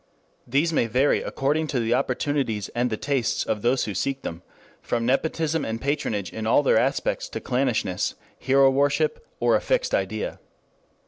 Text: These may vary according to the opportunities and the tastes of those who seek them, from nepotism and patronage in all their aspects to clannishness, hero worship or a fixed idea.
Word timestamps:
These 0.47 0.73
may 0.73 0.87
vary 0.87 1.21
according 1.21 1.67
to 1.67 1.79
the 1.79 1.93
opportunities 1.93 2.69
and 2.69 2.89
the 2.89 2.97
tastes 2.97 3.43
of 3.45 3.61
those 3.61 3.83
who 3.83 3.93
seek 3.93 4.23
them, 4.23 4.41
from 4.81 5.05
nepotism 5.05 5.63
and 5.63 5.79
patronage 5.79 6.33
in 6.33 6.47
all 6.47 6.63
their 6.63 6.79
aspects 6.79 7.29
to 7.29 7.39
clannishness, 7.39 8.15
hero 8.39 8.71
worship 8.71 9.23
or 9.39 9.55
a 9.55 9.61
fixed 9.61 9.93
idea. 9.93 10.39